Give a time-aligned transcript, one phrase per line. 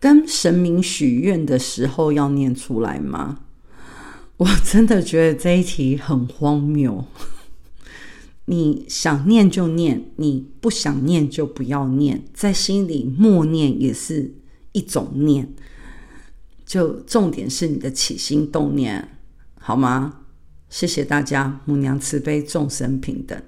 [0.00, 3.40] 跟神明许愿的时候要念出来吗？
[4.38, 7.04] 我真的觉得这一题很荒谬。
[8.46, 14.34] 你想念就念你不想念就不要念在心里默念也是
[14.72, 15.54] 一种念。
[16.64, 19.18] 就重点是你的起心动念
[19.58, 20.20] 好吗？
[20.70, 23.40] 谢谢大家母娘慈悲众生平等。